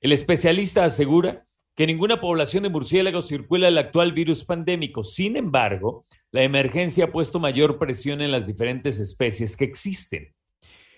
El 0.00 0.10
especialista 0.10 0.84
asegura 0.84 1.46
que 1.78 1.86
ninguna 1.86 2.20
población 2.20 2.64
de 2.64 2.70
murciélagos 2.70 3.28
circula 3.28 3.68
el 3.68 3.78
actual 3.78 4.10
virus 4.10 4.44
pandémico. 4.44 5.04
Sin 5.04 5.36
embargo, 5.36 6.06
la 6.32 6.42
emergencia 6.42 7.04
ha 7.04 7.12
puesto 7.12 7.38
mayor 7.38 7.78
presión 7.78 8.20
en 8.20 8.32
las 8.32 8.48
diferentes 8.48 8.98
especies 8.98 9.56
que 9.56 9.66
existen. 9.66 10.34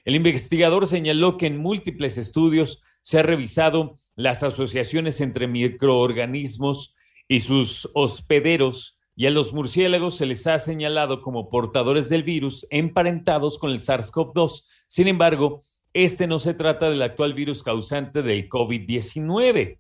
El 0.07 0.15
investigador 0.15 0.87
señaló 0.87 1.37
que 1.37 1.49
en 1.49 1.59
múltiples 1.59 2.17
estudios 2.17 2.83
se 3.03 3.19
ha 3.19 3.23
revisado 3.23 3.99
las 4.17 4.43
asociaciones 4.43 5.21
entre 5.21 5.49
microorganismos 5.49 6.97
y 7.29 7.41
sus 7.41 7.91
hospederos 7.93 9.03
y 9.15 9.27
a 9.27 9.31
los 9.31 9.53
murciélagos 9.53 10.17
se 10.17 10.25
les 10.25 10.47
ha 10.47 10.59
señalado 10.59 11.21
como 11.21 11.51
portadores 11.51 12.09
del 12.09 12.23
virus 12.23 12.67
emparentados 12.71 13.59
con 13.59 13.71
el 13.71 13.81
SARS-CoV-2. 13.81 14.67
Sin 14.87 15.09
embargo, 15.09 15.61
este 15.93 16.27
no 16.27 16.39
se 16.39 16.55
trata 16.55 16.89
del 16.89 17.03
actual 17.03 17.35
virus 17.35 17.63
causante 17.63 18.23
del 18.23 18.49
COVID-19. 18.49 19.80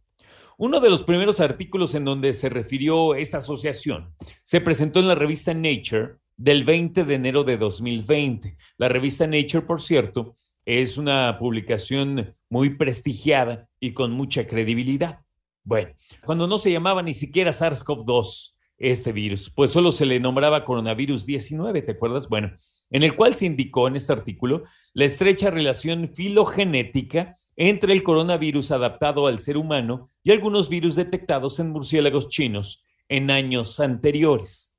Uno 0.63 0.81
de 0.81 0.91
los 0.91 1.05
primeros 1.05 1.41
artículos 1.41 1.95
en 1.95 2.05
donde 2.05 2.35
se 2.35 2.51
refirió 2.51 3.15
esta 3.15 3.39
asociación 3.39 4.15
se 4.43 4.61
presentó 4.61 5.01
en 5.01 5.09
la 5.09 5.15
revista 5.15 5.55
Nature 5.55 6.17
del 6.37 6.65
20 6.65 7.05
de 7.07 7.15
enero 7.15 7.45
de 7.45 7.57
2020. 7.57 8.59
La 8.77 8.91
revista 8.91 9.27
Nature, 9.27 9.63
por 9.63 9.81
cierto, 9.81 10.35
es 10.67 10.99
una 10.99 11.39
publicación 11.39 12.35
muy 12.51 12.77
prestigiada 12.77 13.71
y 13.81 13.95
con 13.95 14.13
mucha 14.13 14.47
credibilidad. 14.47 15.21
Bueno, 15.65 15.95
cuando 16.27 16.47
no 16.47 16.59
se 16.59 16.71
llamaba 16.71 17.03
ni 17.03 17.15
siquiera 17.15 17.53
SARS-CoV-2 17.53 18.55
este 18.81 19.13
virus, 19.13 19.51
pues 19.51 19.71
solo 19.71 19.93
se 19.93 20.07
le 20.07 20.19
nombraba 20.19 20.65
coronavirus 20.65 21.27
19, 21.27 21.83
¿te 21.83 21.93
acuerdas? 21.93 22.31
Bueno, 22.31 22.51
en 22.91 23.03
el 23.03 23.15
cual 23.15 23.35
se 23.35 23.45
indicó 23.45 23.87
en 23.87 23.97
este 23.97 24.15
artículo 24.15 24.65
la 24.95 25.05
estrecha 25.05 25.51
relación 25.51 26.09
filogenética 26.09 27.35
entre 27.57 27.93
el 27.93 28.03
coronavirus 28.03 28.71
adaptado 28.71 29.27
al 29.27 29.41
ser 29.41 29.59
humano 29.59 30.11
y 30.25 30.33
algunos 30.33 30.71
virus 30.71 30.95
detectados 30.95 31.61
en 31.61 31.71
murciélagos 31.71 32.31
chinos 32.31 32.87
en 33.11 33.31
años 33.31 33.81
anteriores. 33.81 34.75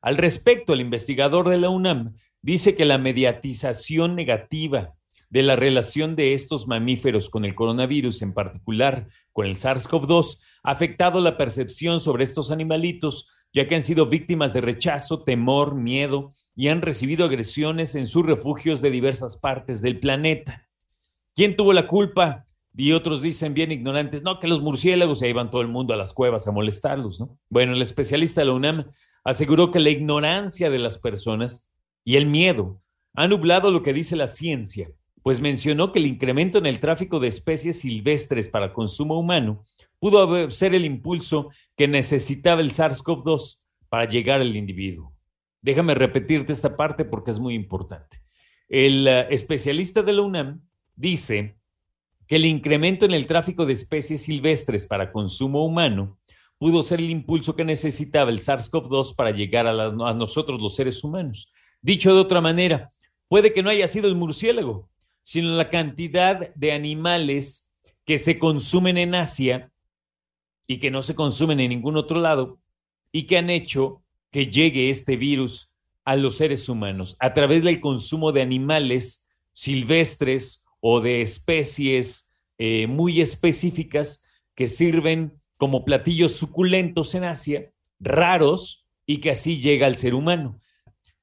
Al 0.00 0.16
respecto, 0.16 0.72
el 0.72 0.80
investigador 0.80 1.48
de 1.48 1.58
la 1.58 1.68
UNAM 1.68 2.16
dice 2.42 2.74
que 2.74 2.84
la 2.84 2.98
mediatización 2.98 4.16
negativa 4.16 4.95
de 5.30 5.42
la 5.42 5.56
relación 5.56 6.16
de 6.16 6.34
estos 6.34 6.66
mamíferos 6.66 7.30
con 7.30 7.44
el 7.44 7.54
coronavirus, 7.54 8.22
en 8.22 8.32
particular 8.32 9.08
con 9.32 9.46
el 9.46 9.56
SARS-CoV-2, 9.56 10.40
ha 10.62 10.70
afectado 10.70 11.20
la 11.20 11.36
percepción 11.36 12.00
sobre 12.00 12.24
estos 12.24 12.50
animalitos, 12.50 13.28
ya 13.52 13.66
que 13.66 13.76
han 13.76 13.82
sido 13.82 14.06
víctimas 14.06 14.52
de 14.52 14.60
rechazo, 14.60 15.22
temor, 15.22 15.74
miedo 15.74 16.32
y 16.54 16.68
han 16.68 16.82
recibido 16.82 17.24
agresiones 17.24 17.94
en 17.94 18.06
sus 18.06 18.24
refugios 18.24 18.82
de 18.82 18.90
diversas 18.90 19.36
partes 19.36 19.82
del 19.82 19.98
planeta. 19.98 20.68
¿Quién 21.34 21.56
tuvo 21.56 21.72
la 21.72 21.86
culpa? 21.86 22.44
Y 22.74 22.92
otros 22.92 23.22
dicen 23.22 23.54
bien 23.54 23.72
ignorantes, 23.72 24.22
no, 24.22 24.38
que 24.38 24.48
los 24.48 24.60
murciélagos, 24.60 25.22
y 25.22 25.26
ahí 25.26 25.32
van 25.32 25.50
todo 25.50 25.62
el 25.62 25.68
mundo 25.68 25.94
a 25.94 25.96
las 25.96 26.12
cuevas 26.12 26.46
a 26.46 26.52
molestarlos, 26.52 27.18
¿no? 27.18 27.38
Bueno, 27.48 27.72
el 27.72 27.80
especialista 27.80 28.42
de 28.42 28.46
la 28.46 28.52
UNAM 28.52 28.84
aseguró 29.24 29.70
que 29.70 29.80
la 29.80 29.90
ignorancia 29.90 30.68
de 30.68 30.78
las 30.78 30.98
personas 30.98 31.70
y 32.04 32.16
el 32.16 32.26
miedo 32.26 32.80
han 33.14 33.30
nublado 33.30 33.70
lo 33.70 33.82
que 33.82 33.94
dice 33.94 34.14
la 34.14 34.26
ciencia, 34.26 34.90
pues 35.26 35.40
mencionó 35.40 35.90
que 35.90 35.98
el 35.98 36.06
incremento 36.06 36.58
en 36.58 36.66
el 36.66 36.78
tráfico 36.78 37.18
de 37.18 37.26
especies 37.26 37.80
silvestres 37.80 38.48
para 38.48 38.72
consumo 38.72 39.18
humano 39.18 39.60
pudo 39.98 40.48
ser 40.52 40.72
el 40.72 40.84
impulso 40.84 41.50
que 41.76 41.88
necesitaba 41.88 42.60
el 42.60 42.70
SARS-CoV-2 42.70 43.64
para 43.88 44.04
llegar 44.04 44.40
al 44.40 44.54
individuo. 44.54 45.12
Déjame 45.60 45.96
repetirte 45.96 46.52
esta 46.52 46.76
parte 46.76 47.04
porque 47.04 47.32
es 47.32 47.40
muy 47.40 47.54
importante. 47.54 48.22
El 48.68 49.04
uh, 49.08 49.34
especialista 49.34 50.00
de 50.04 50.12
la 50.12 50.22
UNAM 50.22 50.62
dice 50.94 51.58
que 52.28 52.36
el 52.36 52.44
incremento 52.44 53.04
en 53.04 53.12
el 53.12 53.26
tráfico 53.26 53.66
de 53.66 53.72
especies 53.72 54.22
silvestres 54.22 54.86
para 54.86 55.10
consumo 55.10 55.66
humano 55.66 56.20
pudo 56.56 56.84
ser 56.84 57.00
el 57.00 57.10
impulso 57.10 57.56
que 57.56 57.64
necesitaba 57.64 58.30
el 58.30 58.38
SARS-CoV-2 58.38 59.16
para 59.16 59.32
llegar 59.32 59.66
a, 59.66 59.90
nosotros 60.14 60.60
los 60.60 60.76
seres 60.76 61.02
humanos. 61.02 61.52
Dicho 61.82 62.14
de 62.14 62.20
otra 62.20 62.40
manera, 62.40 62.86
puede 63.26 63.52
que 63.52 63.64
no 63.64 63.70
haya 63.70 63.88
sido 63.88 64.06
el 64.06 64.14
murciélago, 64.14 64.88
sino 65.26 65.56
la 65.56 65.70
cantidad 65.70 66.54
de 66.54 66.70
animales 66.70 67.68
que 68.04 68.20
se 68.20 68.38
consumen 68.38 68.96
en 68.96 69.16
Asia 69.16 69.72
y 70.68 70.78
que 70.78 70.92
no 70.92 71.02
se 71.02 71.16
consumen 71.16 71.58
en 71.58 71.70
ningún 71.70 71.96
otro 71.96 72.20
lado 72.20 72.60
y 73.10 73.24
que 73.24 73.36
han 73.36 73.50
hecho 73.50 74.04
que 74.30 74.46
llegue 74.46 74.88
este 74.88 75.16
virus 75.16 75.74
a 76.04 76.14
los 76.14 76.36
seres 76.36 76.68
humanos 76.68 77.16
a 77.18 77.34
través 77.34 77.64
del 77.64 77.80
consumo 77.80 78.30
de 78.30 78.40
animales 78.40 79.26
silvestres 79.52 80.64
o 80.78 81.00
de 81.00 81.22
especies 81.22 82.32
eh, 82.58 82.86
muy 82.86 83.20
específicas 83.20 84.24
que 84.54 84.68
sirven 84.68 85.40
como 85.56 85.84
platillos 85.84 86.36
suculentos 86.36 87.16
en 87.16 87.24
Asia, 87.24 87.72
raros, 87.98 88.86
y 89.06 89.18
que 89.18 89.32
así 89.32 89.58
llega 89.58 89.88
al 89.88 89.96
ser 89.96 90.14
humano. 90.14 90.60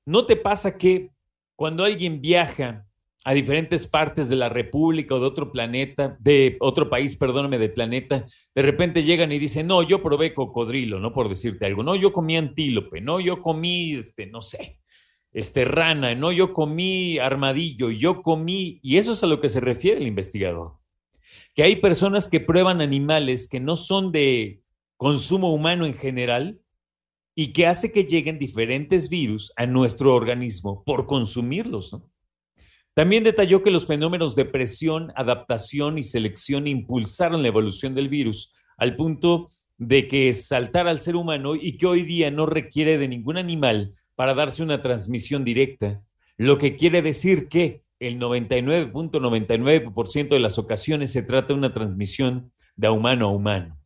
¿No 0.06 0.26
te 0.26 0.36
pasa 0.36 0.78
que 0.78 1.12
cuando 1.56 1.86
alguien 1.86 2.20
viaja 2.20 2.86
a 3.24 3.34
diferentes 3.34 3.88
partes 3.88 4.30
de 4.30 4.36
la 4.36 4.50
República 4.50 5.16
o 5.16 5.20
de 5.20 5.26
otro 5.26 5.52
planeta, 5.52 6.18
de 6.20 6.58
otro 6.60 6.90
país, 6.90 7.16
perdóname, 7.16 7.58
de 7.58 7.70
planeta, 7.70 8.26
de 8.54 8.62
repente 8.62 9.04
llegan 9.04 9.32
y 9.32 9.40
dicen, 9.40 9.68
no, 9.68 9.82
yo 9.84 10.04
probé 10.04 10.34
cocodrilo, 10.34 11.00
no 11.00 11.14
por 11.14 11.30
decirte 11.30 11.66
algo, 11.66 11.84
no, 11.84 11.96
yo 11.96 12.12
comí 12.12 12.38
antílope, 12.38 13.02
no, 13.02 13.20
yo 13.20 13.42
comí, 13.42 13.94
este, 13.94 14.26
no 14.26 14.42
sé, 14.42 14.80
este, 15.32 15.66
rana, 15.66 16.16
no, 16.16 16.32
yo 16.32 16.54
comí 16.54 17.18
armadillo, 17.18 17.92
yo 17.92 18.22
comí, 18.22 18.80
y 18.84 18.98
eso 18.98 19.14
es 19.14 19.24
a 19.24 19.28
lo 19.28 19.40
que 19.40 19.50
se 19.50 19.60
refiere 19.60 20.00
el 20.00 20.08
investigador 20.08 20.84
que 21.54 21.64
hay 21.64 21.76
personas 21.78 22.28
que 22.28 22.40
prueban 22.40 22.82
animales 22.82 23.48
que 23.48 23.60
no 23.60 23.78
son 23.78 24.12
de 24.12 24.62
consumo 24.98 25.54
humano 25.54 25.86
en 25.86 25.94
general 25.94 26.60
y 27.36 27.54
que 27.54 27.68
hace 27.68 27.92
que 27.92 28.06
lleguen 28.06 28.40
diferentes 28.40 29.10
virus 29.10 29.54
a 29.56 29.66
nuestro 29.66 30.16
organismo 30.16 30.84
por 30.84 31.08
consumirlos. 31.08 31.98
También 32.94 33.24
detalló 33.24 33.64
que 33.64 33.72
los 33.72 33.88
fenómenos 33.88 34.36
de 34.36 34.46
presión, 34.46 35.12
adaptación 35.16 35.98
y 35.98 36.04
selección 36.04 36.68
impulsaron 36.68 37.42
la 37.42 37.48
evolución 37.48 37.96
del 37.96 38.10
virus 38.10 38.54
al 38.78 38.96
punto 38.96 39.48
de 39.78 40.08
que 40.08 40.34
saltara 40.34 40.92
al 40.92 41.00
ser 41.00 41.16
humano 41.16 41.56
y 41.56 41.78
que 41.78 41.88
hoy 41.88 42.04
día 42.04 42.30
no 42.30 42.46
requiere 42.46 42.98
de 42.98 43.08
ningún 43.08 43.38
animal 43.38 43.94
para 44.16 44.34
darse 44.34 44.62
una 44.62 44.82
transmisión 44.82 45.44
directa, 45.44 46.02
lo 46.38 46.58
que 46.58 46.78
quiere 46.78 47.02
decir 47.02 47.48
que 47.48 47.84
el 48.00 48.20
99.99% 48.20 50.30
de 50.30 50.40
las 50.40 50.58
ocasiones 50.58 51.12
se 51.12 51.24
trata 51.24 51.50
de 51.50 51.54
una 51.56 51.74
transmisión 51.74 52.52
de 52.76 52.90
humano 52.90 53.28
a 53.28 53.32
humano. 53.32 53.80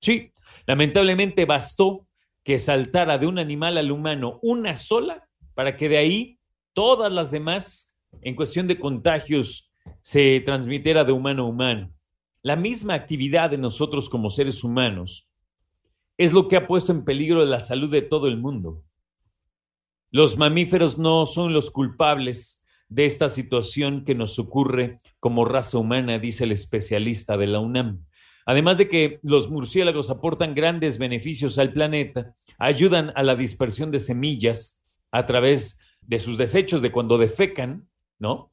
Sí, 0.00 0.32
lamentablemente 0.66 1.44
bastó 1.44 2.06
que 2.44 2.58
saltara 2.58 3.18
de 3.18 3.26
un 3.26 3.38
animal 3.38 3.78
al 3.78 3.90
humano 3.90 4.38
una 4.42 4.76
sola 4.76 5.28
para 5.54 5.76
que 5.76 5.88
de 5.88 5.98
ahí 5.98 6.38
todas 6.72 7.12
las 7.12 7.30
demás, 7.30 7.95
en 8.22 8.34
cuestión 8.34 8.66
de 8.66 8.78
contagios, 8.78 9.72
se 10.00 10.40
transmitiera 10.40 11.04
de 11.04 11.12
humano 11.12 11.42
a 11.44 11.46
humano. 11.46 11.92
La 12.42 12.56
misma 12.56 12.94
actividad 12.94 13.50
de 13.50 13.58
nosotros 13.58 14.08
como 14.08 14.30
seres 14.30 14.62
humanos 14.64 15.28
es 16.16 16.32
lo 16.32 16.48
que 16.48 16.56
ha 16.56 16.66
puesto 16.66 16.92
en 16.92 17.04
peligro 17.04 17.44
la 17.44 17.60
salud 17.60 17.90
de 17.90 18.02
todo 18.02 18.26
el 18.26 18.36
mundo. 18.36 18.82
Los 20.10 20.38
mamíferos 20.38 20.98
no 20.98 21.26
son 21.26 21.52
los 21.52 21.70
culpables 21.70 22.62
de 22.88 23.04
esta 23.04 23.28
situación 23.28 24.04
que 24.04 24.14
nos 24.14 24.38
ocurre 24.38 25.00
como 25.18 25.44
raza 25.44 25.78
humana, 25.78 26.18
dice 26.18 26.44
el 26.44 26.52
especialista 26.52 27.36
de 27.36 27.48
la 27.48 27.60
UNAM. 27.60 28.04
Además 28.46 28.78
de 28.78 28.88
que 28.88 29.18
los 29.22 29.50
murciélagos 29.50 30.08
aportan 30.08 30.54
grandes 30.54 30.98
beneficios 30.98 31.58
al 31.58 31.72
planeta, 31.72 32.36
ayudan 32.58 33.12
a 33.16 33.24
la 33.24 33.34
dispersión 33.34 33.90
de 33.90 33.98
semillas 33.98 34.84
a 35.10 35.26
través 35.26 35.80
de 36.00 36.20
sus 36.20 36.38
desechos, 36.38 36.80
de 36.80 36.92
cuando 36.92 37.18
defecan, 37.18 37.88
¿no? 38.18 38.52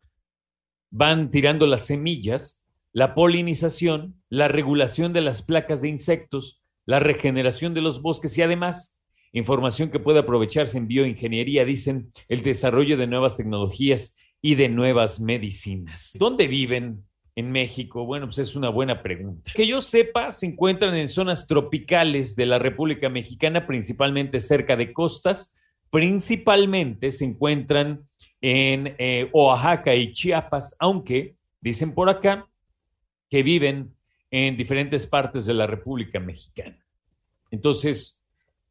Van 0.89 1.31
tirando 1.31 1.65
las 1.68 1.86
semillas, 1.86 2.63
la 2.92 3.15
polinización, 3.15 4.21
la 4.30 4.48
regulación 4.48 5.13
de 5.13 5.21
las 5.21 5.42
placas 5.42 5.81
de 5.81 5.89
insectos, 5.89 6.62
la 6.86 7.00
regeneración 7.00 7.74
de 7.74 7.81
los 7.81 8.01
bosques 8.01 8.38
y 8.38 8.42
además 8.42 9.00
información 9.33 9.89
que 9.89 10.00
puede 10.00 10.19
aprovecharse 10.19 10.77
en 10.77 10.88
bioingeniería, 10.88 11.65
dicen, 11.65 12.13
el 12.30 12.44
desarrollo 12.44 12.98
de 12.98 13.07
nuevas 13.07 13.36
tecnologías 13.36 14.15
y 14.42 14.56
de 14.56 14.69
nuevas 14.69 15.19
medicinas. 15.19 16.15
¿Dónde 16.19 16.48
viven 16.48 17.04
en 17.36 17.51
México? 17.51 18.06
Bueno, 18.06 18.27
pues 18.27 18.38
es 18.38 18.56
una 18.56 18.69
buena 18.69 19.01
pregunta. 19.01 19.51
Que 19.56 19.65
yo 19.65 19.81
sepa, 19.81 20.31
se 20.31 20.45
encuentran 20.45 20.95
en 20.95 21.10
zonas 21.10 21.48
tropicales 21.48 22.36
de 22.36 22.45
la 22.45 22.60
República 22.60 23.10
Mexicana, 23.10 23.65
principalmente 23.65 24.39
cerca 24.39 24.75
de 24.75 24.94
costas, 24.94 25.56
principalmente 25.89 27.12
se 27.12 27.25
encuentran 27.25 28.07
en 28.44 28.94
eh, 28.98 29.30
Oaxaca 29.31 29.95
y 29.95 30.12
Chiapas, 30.12 30.75
aunque 30.78 31.38
dicen 31.62 31.94
por 31.94 32.10
acá 32.10 32.45
que 33.30 33.42
viven 33.42 33.95
en 34.31 34.57
diferentes 34.57 35.07
partes 35.07 35.45
de 35.45 35.54
la 35.54 35.66
República 35.66 36.19
Mexicana. 36.19 36.78
Entonces, 37.51 38.22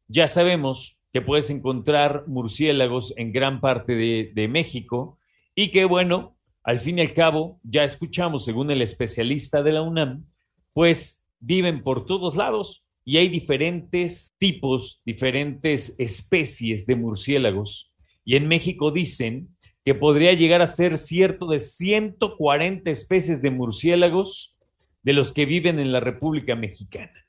ya 0.07 0.27
sabemos 0.27 1.01
que 1.11 1.21
puedes 1.21 1.49
encontrar 1.49 2.25
murciélagos 2.27 3.17
en 3.17 3.33
gran 3.33 3.61
parte 3.61 3.95
de, 3.95 4.31
de 4.35 4.47
México 4.47 5.17
y 5.55 5.69
que, 5.69 5.85
bueno, 5.85 6.37
al 6.63 6.77
fin 6.77 6.99
y 6.99 7.01
al 7.01 7.15
cabo, 7.15 7.59
ya 7.63 7.83
escuchamos, 7.83 8.45
según 8.45 8.69
el 8.69 8.81
especialista 8.83 9.63
de 9.63 9.71
la 9.71 9.81
UNAM, 9.81 10.27
pues 10.73 11.25
viven 11.39 11.81
por 11.81 12.05
todos 12.05 12.35
lados 12.35 12.85
y 13.03 13.17
hay 13.17 13.27
diferentes 13.27 14.31
tipos, 14.37 15.01
diferentes 15.03 15.95
especies 15.97 16.85
de 16.85 16.95
murciélagos. 16.95 17.91
Y 18.23 18.35
en 18.35 18.47
México 18.47 18.91
dicen 18.91 19.52
que 19.85 19.95
podría 19.95 20.33
llegar 20.33 20.61
a 20.61 20.67
ser 20.67 20.97
cierto 20.97 21.47
de 21.47 21.59
140 21.59 22.89
especies 22.89 23.41
de 23.41 23.51
murciélagos 23.51 24.57
de 25.03 25.13
los 25.13 25.31
que 25.33 25.45
viven 25.45 25.79
en 25.79 25.91
la 25.91 25.99
República 25.99 26.55
Mexicana. 26.55 27.27